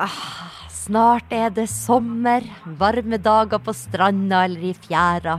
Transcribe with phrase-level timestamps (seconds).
[0.00, 2.40] Ah, snart er det sommer,
[2.80, 5.34] varme dager på stranda eller i fjæra.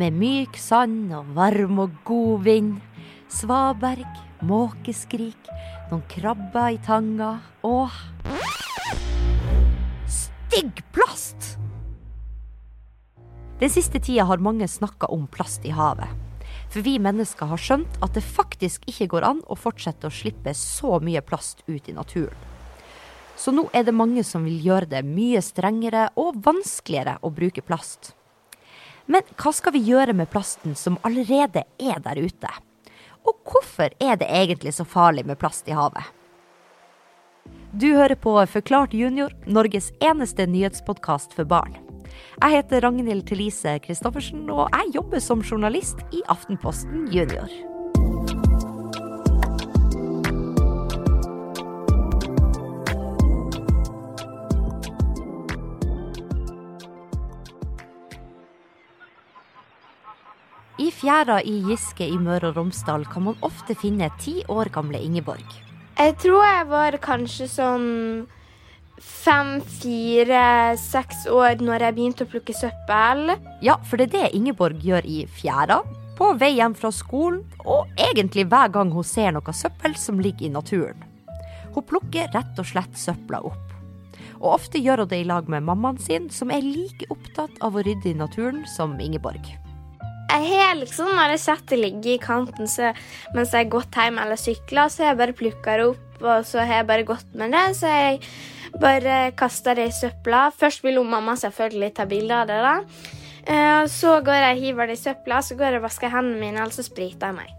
[0.00, 2.70] Med myk sand og varm og god vind.
[3.28, 4.08] Svaberg,
[4.40, 5.50] måkeskrik,
[5.90, 7.92] noen krabber i tanga og
[10.08, 11.58] Stygg plast!
[13.60, 16.08] Den siste tida har mange snakka om plast i havet.
[16.72, 20.56] For vi mennesker har skjønt at det faktisk ikke går an å fortsette å slippe
[20.56, 22.49] så mye plast ut i naturen.
[23.40, 27.64] Så nå er det mange som vil gjøre det mye strengere og vanskeligere å bruke
[27.64, 28.12] plast.
[29.08, 32.50] Men hva skal vi gjøre med plasten som allerede er der ute?
[33.24, 36.04] Og hvorfor er det egentlig så farlig med plast i havet?
[37.72, 41.78] Du hører på Forklart junior, Norges eneste nyhetspodkast for barn.
[42.42, 47.69] Jeg heter Ragnhild Thelise Christoffersen, og jeg jobber som journalist i Aftenposten Junior.
[61.00, 65.46] Fjæra i Giske i Møre og Romsdal kan man ofte finne ti år gamle Ingeborg.
[65.96, 67.88] Jeg tror jeg var kanskje sånn
[69.00, 73.32] fem, fire, seks år når jeg begynte å plukke søppel.
[73.64, 75.80] Ja, for det er det Ingeborg gjør i fjæra,
[76.20, 80.50] på vei hjem fra skolen, og egentlig hver gang hun ser noe søppel som ligger
[80.50, 81.00] i naturen.
[81.72, 83.66] Hun plukker rett og slett søpla opp.
[84.40, 87.76] Og ofte gjør hun det i lag med mammaen sin, som er like opptatt av
[87.76, 89.48] å rydde i naturen som Ingeborg.
[90.30, 92.92] Jeg har liksom, Når jeg setter ligge i kanten så,
[93.34, 96.44] mens jeg har gått hjem eller sykla, så har jeg bare plukka det opp, og
[96.46, 97.64] så har jeg bare gått med det.
[97.80, 98.20] Så jeg
[98.80, 100.50] bare kasta det i søpla.
[100.54, 102.60] Først vil mamma selvfølgelig ta bilde av det.
[102.62, 102.76] da.
[103.46, 106.40] Eh, Så går jeg og hiver det i søpla, så går jeg og vasker hendene
[106.40, 107.50] mine, og så spriter jeg meg.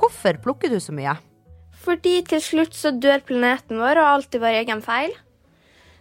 [0.00, 1.16] Hvorfor plukker du så mye?
[1.80, 5.12] Fordi til slutt så dør planeten vår, og alt er vår egen feil.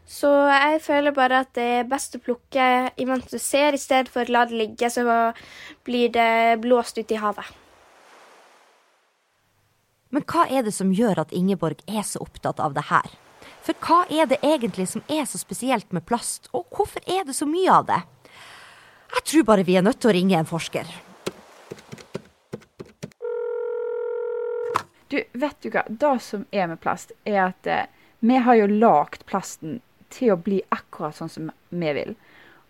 [0.10, 2.66] Så jeg føler bare at det er best å plukke
[2.98, 5.04] imens du ser, i stedet for å la det ligge, så
[5.86, 7.52] blir det blåst ut i havet.
[10.10, 13.12] Men hva er det som gjør at Ingeborg er så opptatt av det her?
[13.62, 17.36] For hva er det egentlig som er så spesielt med plast, og hvorfor er det
[17.38, 18.00] så mye av det?
[19.14, 20.90] Jeg tror bare vi er nødt til å ringe en forsker.
[25.10, 25.86] Du, vet du hva?
[25.86, 27.86] Det som er med plast, er at eh,
[28.26, 29.80] vi har jo lagd plasten
[30.14, 32.16] til å bli akkurat sånn som vi vil.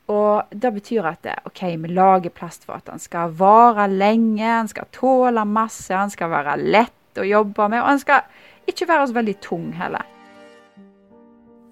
[0.10, 4.72] Og det betyr at OK, vi lager plast for at den skal vare lenge, den
[4.72, 9.10] skal tåle masse, den skal være lett å jobbe med, og den skal ikke være
[9.10, 10.08] så veldig tung heller.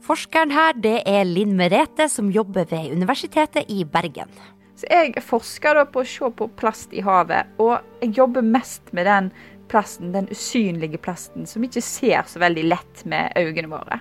[0.08, 4.30] Forskeren her, det er Linn Merete, som jobber ved Universitetet i Bergen.
[4.78, 9.10] Så jeg forsker på å se på plast i havet, og jeg jobber mest med
[9.10, 9.32] den
[9.68, 14.00] plasten, den usynlige plasten, som ikke ser så veldig lett med øynene våre.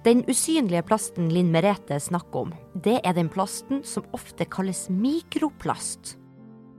[0.00, 6.14] Den usynlige plasten Linn Merete snakker om, det er den plasten som ofte kalles mikroplast.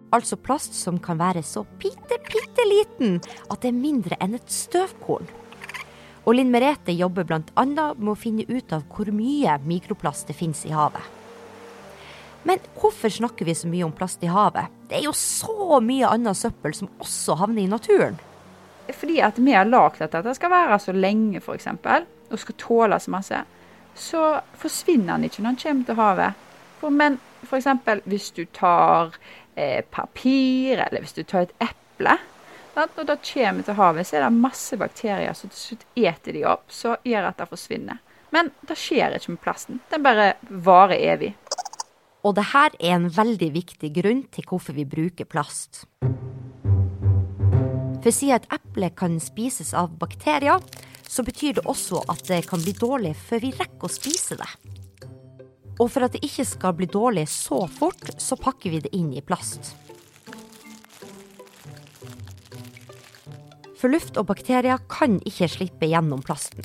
[0.09, 4.49] Altså plast som kan være så bitte, bitte liten at det er mindre enn et
[4.49, 5.29] støvkorn.
[6.25, 7.43] Og Linn Merete jobber bl.a.
[7.61, 11.05] med å finne ut av hvor mye mikroplast det finnes i havet.
[12.41, 14.73] Men hvorfor snakker vi så mye om plast i havet?
[14.89, 18.17] Det er jo så mye annet søppel som også havner i naturen.
[18.89, 21.69] Fordi at vi har lagd at dette skal være så lenge, f.eks.,
[22.31, 23.43] og skal tåle så masse,
[23.95, 24.23] så
[24.57, 26.47] forsvinner den ikke når den kommer til havet.
[26.81, 27.67] For, men f.eks.
[28.09, 29.15] hvis du tar
[29.55, 32.17] eh, papir, eller hvis du tar et eple?
[32.75, 36.45] Når det kommer til havet, så er det masse bakterier som til slutt eter de
[36.47, 37.99] opp, så gjør at det forsvinner.
[38.31, 39.81] Men det skjer ikke med plasten.
[39.91, 41.33] Den bare varer evig.
[42.23, 45.83] Og det her er en veldig viktig grunn til hvorfor vi bruker plast.
[48.01, 50.61] For siden et eple kan spises av bakterier,
[51.11, 54.47] så betyr det også at det kan bli dårlig før vi rekker å spise det.
[55.81, 59.09] Og for at det ikke skal bli dårlig så fort, så pakker vi det inn
[59.11, 59.73] i plast.
[63.81, 66.63] For luft og bakterier kan ikke slippe gjennom plasten.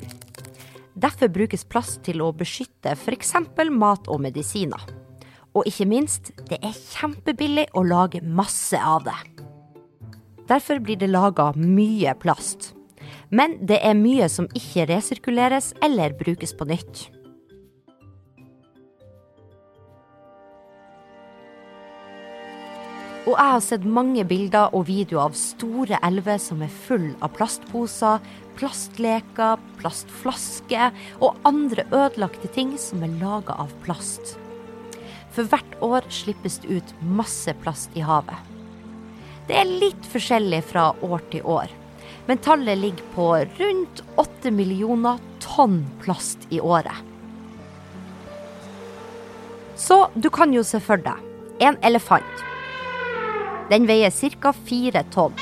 [0.97, 3.33] Derfor brukes plast til å beskytte f.eks.
[3.73, 4.81] mat og medisiner.
[5.57, 9.17] Og ikke minst, det er kjempebillig å lage masse av det.
[10.47, 12.76] Derfor blir det laga mye plast.
[13.29, 17.07] Men det er mye som ikke resirkuleres eller brukes på nytt.
[23.27, 27.33] Og jeg har sett mange bilder og videoer av store elver som er full av
[27.35, 28.21] plastposer,
[28.55, 34.37] plastleker, plastflasker og andre ødelagte ting som er laga av plast.
[35.35, 38.39] For hvert år slippes det ut masse plast i havet.
[39.51, 41.75] Det er litt forskjellig fra år til år.
[42.27, 43.27] Men tallet ligger på
[43.57, 46.95] rundt 8 millioner tonn plast i året.
[49.75, 52.43] Så du kan jo se for deg en elefant.
[53.69, 54.53] Den veier ca.
[54.53, 55.35] fire tonn.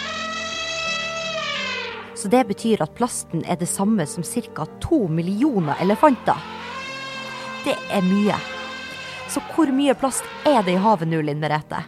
[2.15, 4.65] Så det betyr at plasten er det samme som ca.
[4.81, 6.37] to millioner elefanter.
[7.65, 8.37] Det er mye.
[9.29, 11.81] Så hvor mye plast er det i havet nå, Linn Merete?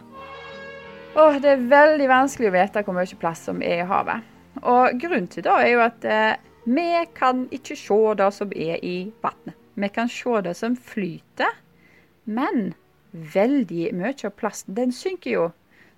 [1.14, 4.37] Åh, det er veldig vanskelig å vite hvor mye plast som er i havet.
[4.62, 6.36] Og grunnen til det er jo at eh,
[6.68, 9.56] vi kan ikke se det som er i vannet.
[9.78, 11.54] Vi kan se det som flyter,
[12.26, 12.72] men
[13.12, 15.44] veldig mye av plasten den synker jo.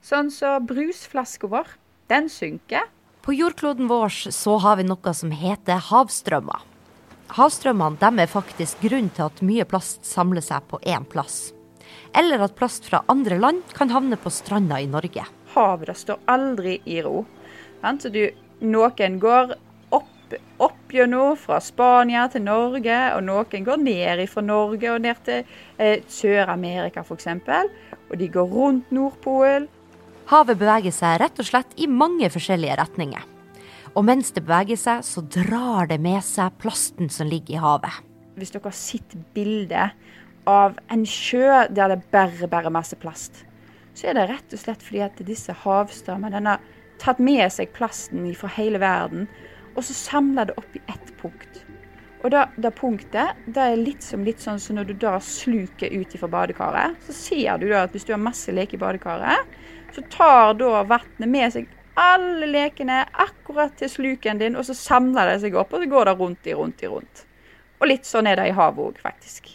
[0.04, 1.68] Sånn som så brusflaska vår,
[2.12, 2.88] den synker.
[3.24, 6.66] På jordkloden vår så har vi noe som heter havstrømmer.
[7.36, 11.52] Havstrømmene er faktisk grunnen til at mye plast samler seg på én plass.
[12.16, 15.26] Eller at plast fra andre land kan havne på stranda i Norge.
[15.54, 17.22] Havet står aldri i ro.
[18.00, 18.24] Så du,
[18.60, 19.54] noen går
[19.96, 25.20] opp, opp gjennom fra Spania til Norge, og noen går ned fra Norge og ned
[25.26, 25.42] til
[25.78, 27.28] eh, Sør-Amerika f.eks.
[28.10, 29.68] Og de går rundt Nordpolen.
[30.30, 33.26] Havet beveger seg rett og slett i mange forskjellige retninger.
[33.98, 37.96] Og mens det beveger seg, så drar det med seg plasten som ligger i havet.
[38.38, 39.96] Hvis dere har sett bildet
[40.48, 43.42] av en sjø der det bare bærer masse plast,
[43.94, 46.62] så er det rett og slett fordi at disse havstrømmene har
[47.00, 49.26] tatt med seg plasten fra hele verden,
[49.74, 51.64] og så samler det opp i ett punkt.
[52.20, 56.16] Og det, punktet det er litt som litt sånn som når du da sluker ut
[56.20, 56.98] fra badekaret.
[57.06, 59.54] Så ser du da at hvis du har masse leker i badekaret,
[59.94, 61.70] så tar da vannet med seg
[62.00, 66.10] alle lekene akkurat til sluken din, og så samler det seg opp, og så går
[66.10, 67.24] det rundt i rundt i rundt.
[67.80, 69.48] Og litt sånn er det i havet òg, faktisk.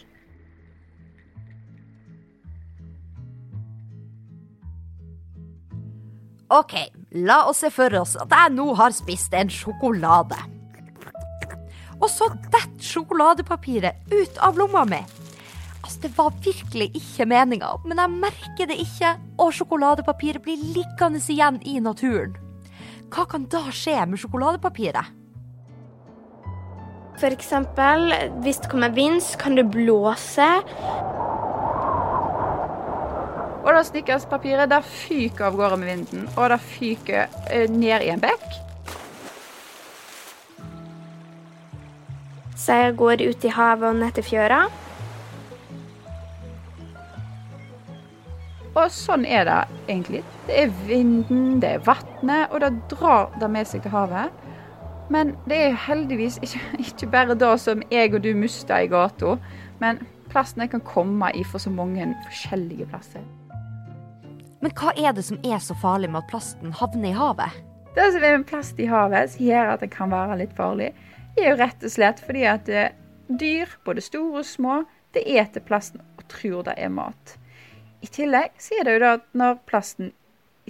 [6.54, 6.74] OK,
[7.24, 10.38] la oss se for oss at jeg nå har spist en sjokolade.
[11.96, 15.00] Og så detter sjokoladepapiret ut av lomma mi.
[15.86, 21.22] Altså, det var virkelig ikke meninga, men jeg merker det ikke, og sjokoladepapiret blir liggende
[21.22, 22.34] igjen i naturen.
[23.14, 25.14] Hva kan da skje med sjokoladepapiret?
[27.16, 28.10] For eksempel,
[28.44, 30.48] hvis det kommer vind, så kan det blåse.
[33.66, 38.12] Og da snickerspapiret det fyker av gårde med vinden, og det fyker eh, ned i
[38.14, 38.44] en bekk.
[42.66, 44.60] Jeg går ut i havet og ned til fjøra.
[48.76, 50.22] Og sånn er det egentlig.
[50.46, 54.34] Det er vinden, det er vannet, og det drar det med seg til havet.
[55.10, 59.38] Men det er heldigvis ikke, ikke bare det som jeg og du mister i gata,
[59.82, 63.26] men plasten kan komme i for så mange forskjellige plasser.
[64.60, 67.56] Men hva er det som er så farlig med at plasten havner i havet?
[67.96, 70.92] Det som er med plast i havet som gjør at det kan være litt farlig,
[71.36, 72.94] er jo rett og slett fordi at eh,
[73.28, 74.78] dyr, både store og små,
[75.16, 77.36] det eter plasten og tror det er mat.
[78.04, 80.12] I tillegg så er det jo da at når plasten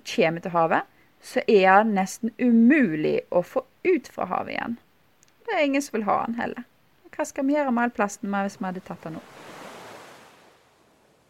[0.06, 0.86] kommer til havet,
[1.22, 4.78] så er den nesten umulig å få ut fra havet igjen.
[5.46, 6.66] Det er ingen som vil ha den heller.
[7.16, 9.56] Hva skal vi gjøre med all plasten hvis vi hadde tatt den opp?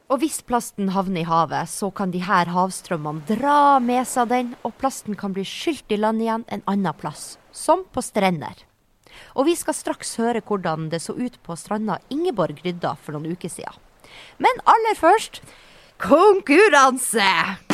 [0.07, 4.53] Og hvis plasten havner i havet, så kan de her havstrømmene dra med seg den,
[4.63, 8.63] og plasten kan bli skylt i land igjen en annen plass, som på strender.
[9.35, 13.35] Og vi skal straks høre hvordan det så ut på stranda Ingeborg rydda for noen
[13.35, 13.83] uker siden.
[14.39, 15.43] Men aller først
[15.99, 17.66] konkurranse!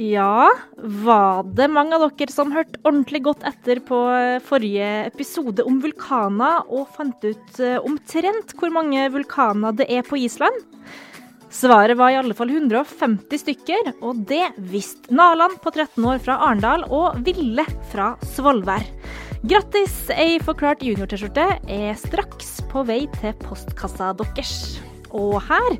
[0.00, 3.98] Ja, var det mange av dere som hørte ordentlig godt etter på
[4.46, 10.16] forrige episode om vulkaner, og fant ut eh, omtrent hvor mange vulkaner det er på
[10.22, 10.56] Island?
[11.52, 16.38] Svaret var i alle fall 150 stykker, og det visste Naland på 13 år fra
[16.48, 18.88] Arendal og Ville fra Svolvær.
[19.44, 24.80] Grattis, ei forklart junior-T-skjorte er straks på vei til postkassa deres.
[25.12, 25.72] Og her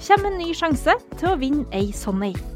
[0.00, 2.55] kommer en ny sjanse til å vinne ei sånn ei.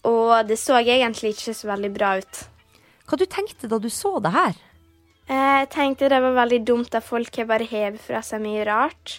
[0.09, 2.41] Og det så egentlig ikke så veldig bra ut.
[3.12, 4.54] Hva du tenkte da du så det her?
[5.28, 9.19] Jeg tenkte det var veldig dumt at folk har bare hevet fra seg mye rart.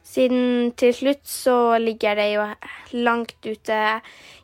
[0.00, 2.46] Siden til slutt så ligger det jo
[3.04, 3.80] langt ute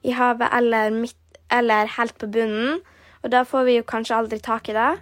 [0.05, 1.17] i havet eller, midt,
[1.49, 2.83] eller helt på bunnen.
[3.25, 4.93] Og da får vi jo kanskje aldri tak i det.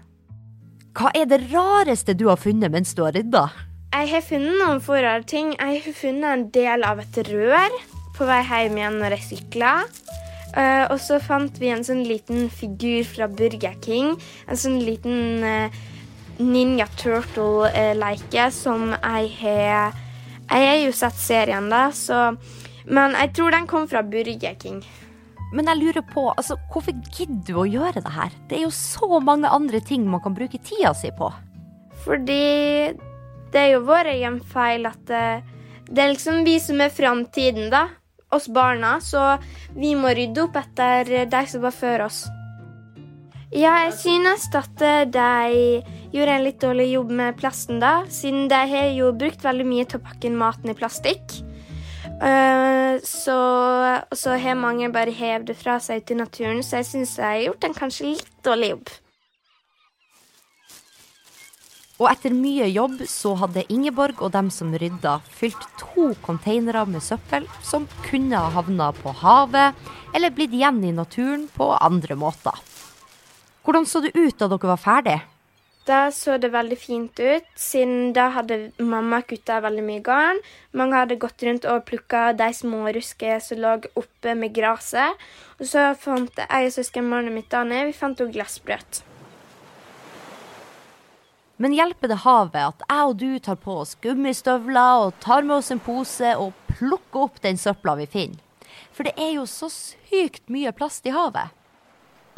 [0.95, 3.49] Hva er det rareste du har funnet mens du har rydda?
[3.99, 5.57] Jeg har funnet noen få rare ting.
[5.59, 7.83] Jeg har funnet en del av et rør
[8.15, 9.75] på vei hjem igjen når jeg sykla.
[10.59, 14.17] Uh, og så fant vi en sånn liten figur fra Burger King.
[14.51, 15.77] En sånn liten uh,
[16.43, 19.95] Ninja Turtle-leike som jeg har
[20.49, 22.33] Jeg har jo sett serien, da, så
[22.87, 24.81] Men jeg tror den kom fra Burger King.
[25.53, 28.33] Men jeg lurer på, altså, hvorfor gidder du å gjøre det her?
[28.49, 31.31] Det er jo så mange andre ting man kan bruke tida si på.
[32.05, 32.97] Fordi
[33.53, 35.23] det er jo vår egen feil at det,
[35.89, 37.87] det er liksom vi som er framtiden, da.
[38.35, 38.99] Oss barna.
[39.01, 39.37] Så
[39.77, 42.27] vi må rydde opp etter de som var før oss.
[43.49, 45.81] Jeg synes at de
[46.13, 48.03] gjorde en litt dårlig jobb med plasten, da.
[48.13, 51.39] Siden de har jo brukt veldig mye til å pakke maten i plastikk.
[52.19, 53.39] Uh, så,
[54.13, 57.45] så har mange bare hevet det fra seg til naturen, så jeg syns jeg har
[57.47, 58.91] gjort en kanskje litt dårlig jobb.
[61.99, 67.03] Og etter mye jobb så hadde Ingeborg og dem som rydda, fylt to containere med
[67.03, 69.75] søppel som kunne ha havna på havet
[70.15, 72.55] eller blitt igjen i naturen på andre måter.
[73.67, 75.19] Hvordan så det ut da dere var ferdig?
[75.89, 80.41] Da så det veldig fint ut, siden da hadde mamma kutta veldig mye garn.
[80.77, 85.17] Mange hadde gått rundt og plukka de små ruskene som lå oppe med gresset.
[85.59, 89.03] Og så fant jeg og søskenbarnet mitt Daniel vi fant også glassbrøt.
[91.59, 95.57] Men hjelper det havet at jeg og du tar på oss gummistøvler og tar med
[95.57, 98.43] oss en pose og plukker opp den søpla vi finner?
[98.95, 101.51] For det er jo så sykt mye plast i havet.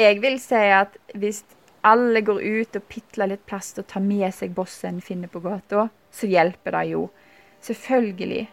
[0.01, 1.43] Jeg vil si at hvis
[1.85, 5.89] alle går ut og pitler litt plast og tar med seg bossen finner på gata,
[6.13, 7.07] så hjelper det jo.
[7.65, 8.47] Selvfølgelig.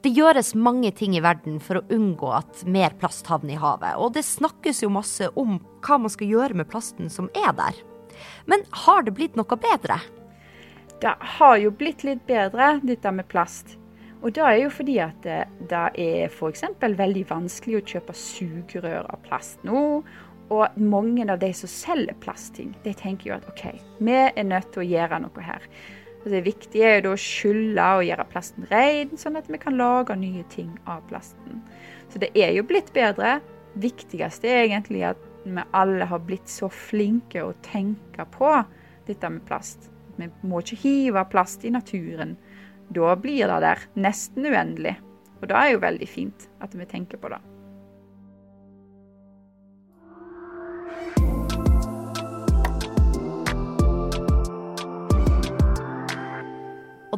[0.00, 3.98] Det gjøres mange ting i verden for å unngå at mer plast havner i havet,
[4.00, 7.82] og det snakkes jo masse om hva man skal gjøre med plasten som er der.
[8.48, 9.98] Men har det blitt noe bedre?
[11.00, 13.76] Det har jo blitt litt bedre, dette med plast.
[14.20, 15.38] Og det er jo fordi at det,
[15.68, 16.64] det er f.eks.
[16.80, 19.84] veldig vanskelig å kjøpe sugerør av plast nå.
[20.50, 23.68] Og mange av de som selger plastting, de tenker jo at OK,
[24.00, 25.68] vi er nødt til å gjøre noe her.
[26.20, 30.16] Og Det viktige er å skylle og gjøre plasten ren, sånn at vi kan lage
[30.20, 31.62] nye ting av plasten.
[32.12, 33.38] Så det er jo blitt bedre.
[33.80, 38.52] Viktigste er egentlig at vi alle har blitt så flinke å tenke på
[39.08, 39.88] dette med plast.
[40.20, 42.36] Vi må ikke hive plast i naturen.
[42.92, 44.98] Da blir det der nesten uendelig.
[45.40, 47.40] Og det er jo veldig fint at vi tenker på det.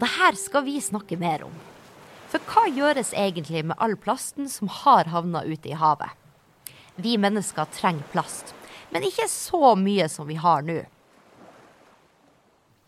[0.03, 1.53] Og det her skal vi snakke mer om.
[2.27, 6.11] For hva gjøres egentlig med all plasten som har havna ute i havet?
[6.99, 8.51] Vi mennesker trenger plast,
[8.91, 10.81] men ikke så mye som vi har nå.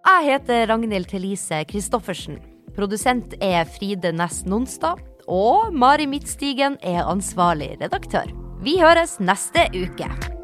[0.00, 2.38] Jeg heter Ragnhild Thelise Christoffersen.
[2.76, 4.96] Produsent er Fride Næss Nonstad.
[5.30, 8.26] Og Mari Midtstigen er ansvarlig redaktør.
[8.64, 10.39] Vi høres neste uke.